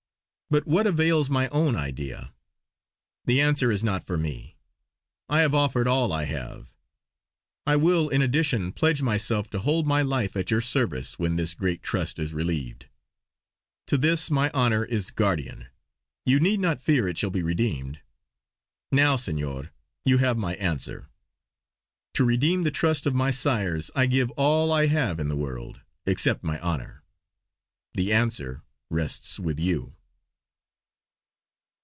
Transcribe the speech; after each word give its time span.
But 0.53 0.67
what 0.67 0.85
avails 0.85 1.29
my 1.29 1.47
own 1.47 1.77
idea? 1.77 2.33
The 3.23 3.39
answer 3.39 3.71
is 3.71 3.85
not 3.85 4.03
for 4.05 4.17
me! 4.17 4.57
I 5.29 5.39
have 5.39 5.55
offered 5.55 5.87
all 5.87 6.11
I 6.11 6.25
have. 6.25 6.73
I 7.65 7.77
will 7.77 8.09
in 8.09 8.21
addition 8.21 8.73
pledge 8.73 9.01
myself 9.01 9.49
to 9.51 9.59
hold 9.59 9.87
my 9.87 10.01
life 10.01 10.35
at 10.35 10.51
your 10.51 10.59
service 10.59 11.17
when 11.17 11.37
this 11.37 11.53
great 11.53 11.81
trust 11.81 12.19
is 12.19 12.33
relieved. 12.33 12.87
To 13.87 13.97
this 13.97 14.29
my 14.29 14.49
honour 14.51 14.83
is 14.83 15.09
guardian; 15.09 15.67
you 16.25 16.37
need 16.41 16.59
not 16.59 16.81
fear 16.83 17.07
it 17.07 17.17
shall 17.17 17.31
be 17.31 17.43
redeemed! 17.43 18.01
Now 18.91 19.15
Senor, 19.15 19.71
you 20.03 20.17
have 20.17 20.37
my 20.37 20.55
answer! 20.55 21.07
To 22.15 22.25
redeem 22.25 22.63
the 22.63 22.71
trust 22.71 23.05
of 23.05 23.15
my 23.15 23.31
sires 23.31 23.89
I 23.95 24.05
give 24.05 24.29
all 24.31 24.69
I 24.73 24.87
have 24.87 25.17
in 25.17 25.29
the 25.29 25.37
world, 25.37 25.79
except 26.05 26.43
my 26.43 26.59
honour! 26.59 27.05
The 27.93 28.11
answer 28.11 28.63
rests 28.89 29.39
with 29.39 29.57
you!" 29.57 29.95